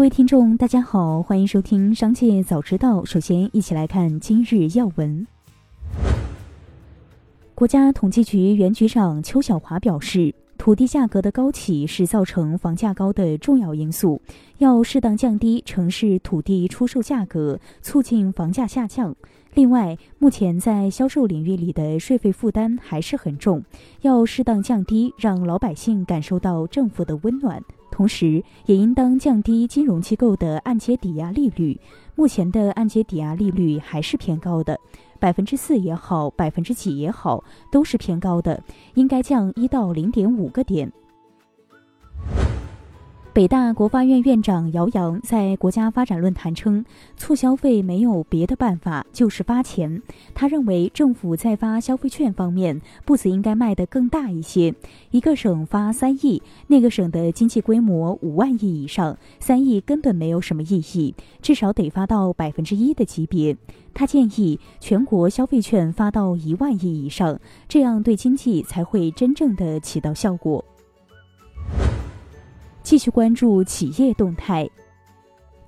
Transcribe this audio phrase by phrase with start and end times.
[0.00, 3.02] 各位听众，大家好，欢迎收听《商界早知道》。
[3.04, 5.26] 首先，一起来看今日要闻。
[7.54, 14.22] 国家统计局原局长邱小华表示，土地价格的高企是造成房价高的重要因素，
[14.56, 19.14] 要适当降低城市土地出售价格，促进房价下降。
[19.52, 23.62] 另外，目前在销售领域里的税费负担还是很重，
[24.00, 27.62] 要适当降低，让老百姓感受到政府的温暖。
[28.00, 31.78] 同时，也应当降低金融机构的按揭抵押利率。
[32.14, 34.80] 目前的按揭抵押利率还是偏高的，
[35.18, 38.64] 百分之四也好，百分之几也好，都是偏高的，
[38.94, 40.90] 应该降一到零点五个点。
[43.40, 46.84] 北大国发院院长姚洋在国家发展论坛称，
[47.16, 50.02] 促消费没有别的办法，就是发钱。
[50.34, 54.74] 他认为，政府在发消费券方面步子应该迈得更大一些，
[55.10, 63.56] 一个省发三亿，那个省的经济规模五万亿以上，三亿根本没有什么意义，至少得发到百分之一的级别。
[63.94, 70.62] 他建议全国消费券发到一万亿以上，这样对经济才会真正的起到效果。
[72.90, 74.68] 继续关注企业动态。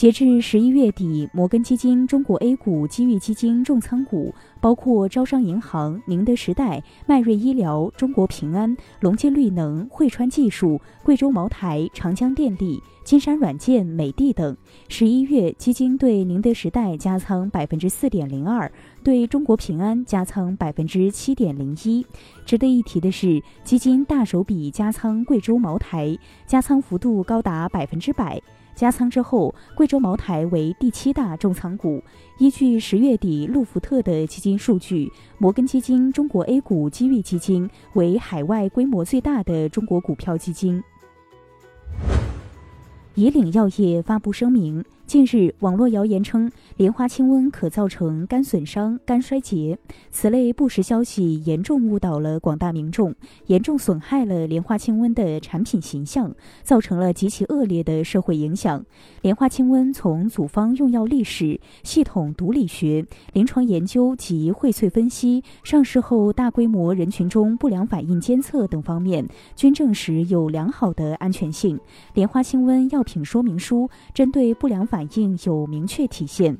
[0.00, 14.56] 截至十一月底，摩根基金中国 A 股机遇基金重仓股包括招商银行、宁德时代、迈瑞医疗、中国平安、隆基绿能、汇川技术、贵州茅台、长江电力、金山软件、美的等。
[14.88, 18.72] 十一月，基金对宁德时代加仓百分之四点零二，
[19.04, 22.06] 对中国平安加仓百分之七点零一。
[22.46, 28.40] 值得一提的是，基金大手笔加仓贵州茅台，加仓幅度高达百分之百。
[28.74, 32.02] 加仓之后，贵州茅台为第七大重仓股。
[32.38, 40.82] 依据十月底路福特的基金数据，摩根基金中国 A 股机遇基金为海外规模最大的中国股票基金。
[43.14, 44.84] 以岭药业发布声明。
[45.10, 49.76] 近日，网络谣言称莲花清瘟可造成肝损伤、肝衰竭，
[50.12, 53.12] 此类不实消息严重误导了广大民众，
[53.46, 58.84] 严重损害了莲花清瘟的产品形象，造成了极其恶劣的社会影响。
[59.20, 71.80] 莲花清瘟从组方用药历史、系统毒理学、临床研究及荟萃分析、上市后大规模人群中不良反应监测等方面，均证实有良好的安全性。
[72.14, 76.54] 莲花清瘟药品说明书针对不良反反应有明确体现。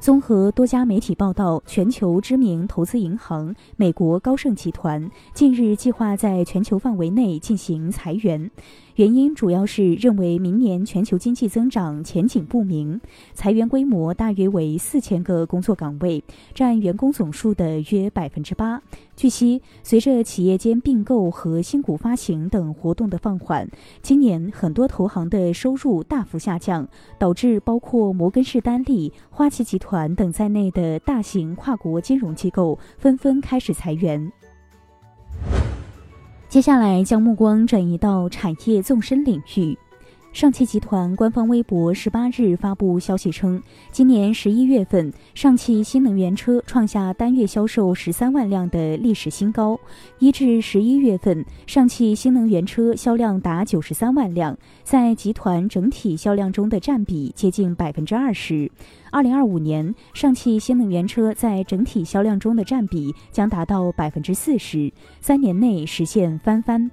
[0.00, 8.50] 综合多家媒体报道，全球知名投资银行美国高盛集团近日计划在全球范围内进行裁员。
[8.96, 13.00] 原因主要是认为明年全球经济增长前景不明，
[13.32, 16.22] 裁员规模大约为四千个工作岗位，
[16.54, 18.82] 占员工总数的约百分之八。
[19.16, 23.66] 据悉，随着企业间并购和新股发行等活动的放缓，
[24.02, 26.86] 今年很多投行的收入大幅下降，
[27.18, 34.30] 导致包括摩根士丹利、花旗集团等在内的大型跨国金融机构纷纷开始裁员。
[36.52, 39.74] 接下来将目光转移到产业纵深领域。
[40.32, 49.78] 上汽集团官方微博十八日发布消息称，今年十一月份，上汽新能源车创下单月销售十三万辆的历史新高。
[50.18, 58.70] 一至十一月份，上汽新能源车销量达九十三万辆，在集团整体销量中的占比接近百分之二十。
[59.10, 66.90] 二零二五年，上汽新能源车在整体销量中的占比将达到百分之四十，三年内实现翻番。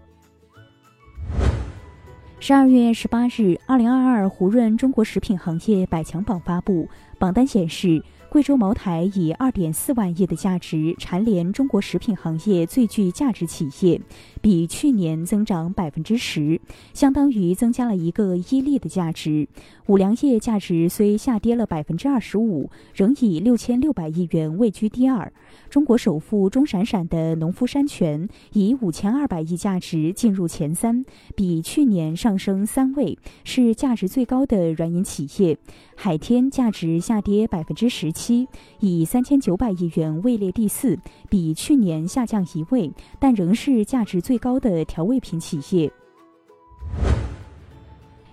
[2.41, 6.88] 十二月十八日，二零二二胡润中国食品行业百强榜发布，
[7.19, 8.01] 榜单显示。
[8.29, 14.00] 贵州茅台以二点四万亿的价值蝉联中国食品行业最具价值企业，
[14.40, 16.62] 比去年增长百分之十，
[16.94, 19.47] 相当于增加了一个伊利的价值。
[19.88, 25.34] 五粮液价值虽下跌了百分之二十五，仍以六千六百亿元位居第二。
[25.72, 31.03] 中国首富钟闪闪的农夫山泉以五千二百亿价值进入前三，
[31.35, 35.57] 比去年上升三位，是价值最高的软饮企业。
[35.95, 38.48] 海天价值下跌百分之十七，
[38.81, 41.00] 以三千九百亿元位列第四，
[41.30, 45.89] 比去年下降一位，但仍是价值最高的调味品企业。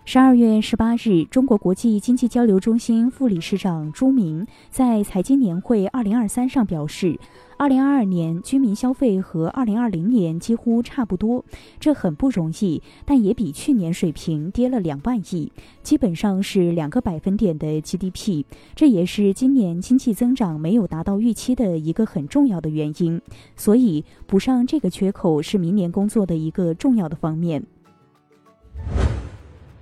[0.09, 7.19] 十二月十八日，中国国际经济交流中心副理事长朱明在财经年会二零二三上表示。
[7.59, 11.45] 二零二二年居民消费和二零二零年几乎差不多，
[11.81, 15.51] 这很不容易，但也比去年水平跌了两万亿，
[15.83, 18.45] 基本上是两个百分点的 GDP。
[18.77, 23.21] 这也是今年经济增长没有达到预期的一个很重要的原因。
[23.57, 27.65] 所以补上这个缺口是明年工作的一个重要的方面。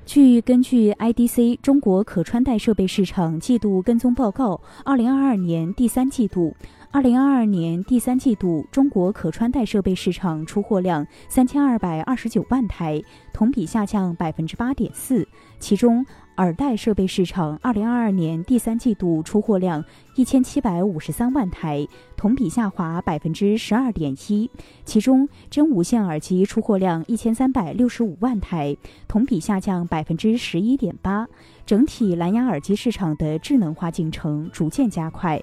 [0.06, 6.54] 据根据 IDC 中国可穿戴设备市场季度跟踪报告，二零二二年第三季度，
[6.90, 13.02] 二零二二年第三季度中国可穿戴设备市场出货量三千二百二十九万台，
[13.32, 15.26] 同比下降百分之八点四，
[15.58, 16.04] 其中。
[16.36, 19.84] 耳戴设备市场二零二二年第三季度出货量
[20.16, 21.86] 一千七百五十三万台，
[22.16, 24.50] 同比下滑百分之十二点一。
[24.84, 28.76] 其中，真无线耳机出货量一千三百六十五万台，
[29.06, 31.28] 同比下降百分之十一点八。
[31.64, 35.40] 整体蓝牙耳机市场的智能化进程逐渐加快。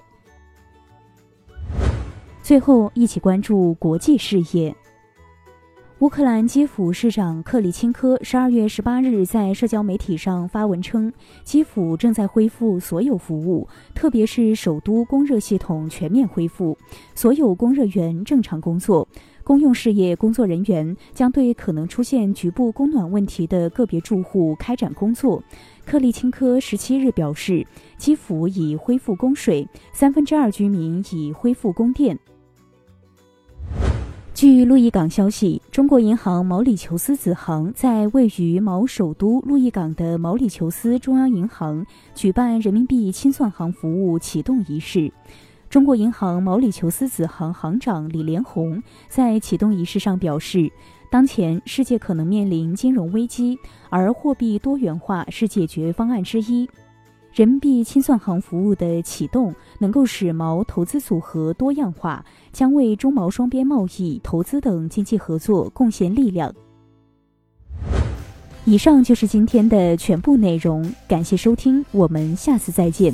[2.42, 4.74] 最后，一起关注国际事业。
[6.02, 11.12] 乌克兰基辅市长克里钦科十二月十八日在社交媒体上发文称，
[11.44, 16.76] 基辅正在恢复所有服务，特别是首都供热系统全面恢复，
[17.14, 19.06] 所有供热源正常工作，
[19.44, 25.40] 公用事业工作人员将对可能出现局部供暖问题的个别住户开展工作。
[25.86, 27.64] 克里钦科十七日表示，
[27.96, 32.18] 基辅已恢复供水，三分之二居民已恢复供电。
[34.42, 45.12] 据路易港消息，中国银行毛里求斯子行在位于毛首都路易港的毛里求斯中央银行举办人民币清算行服务启动仪式。
[45.70, 50.68] 中国银行毛里求斯子行行长李连红在启动仪式上表示，
[51.08, 53.56] 当前世界可能面临金融危机，
[53.90, 56.68] 而货币多元化是解决方案之一。
[57.32, 66.54] 人民币清算行服务的启动，能够使毛投资组合多样化，将为中毛双边贸易、投资等经济合作贡献力量。
[68.64, 73.12] 以上就是今天的全部内容，感谢收听，我们下次再见。